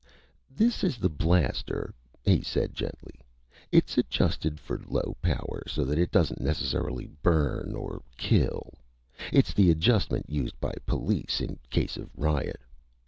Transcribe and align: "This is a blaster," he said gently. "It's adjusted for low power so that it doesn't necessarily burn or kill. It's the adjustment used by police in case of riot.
"This 0.49 0.83
is 0.83 0.97
a 1.03 1.09
blaster," 1.09 1.93
he 2.25 2.41
said 2.41 2.73
gently. 2.73 3.19
"It's 3.71 3.99
adjusted 3.99 4.59
for 4.59 4.81
low 4.87 5.15
power 5.21 5.61
so 5.67 5.85
that 5.85 5.99
it 5.99 6.09
doesn't 6.09 6.41
necessarily 6.41 7.05
burn 7.21 7.75
or 7.75 8.01
kill. 8.17 8.73
It's 9.31 9.53
the 9.53 9.69
adjustment 9.69 10.27
used 10.27 10.59
by 10.59 10.73
police 10.87 11.39
in 11.39 11.59
case 11.69 11.97
of 11.97 12.09
riot. 12.17 12.61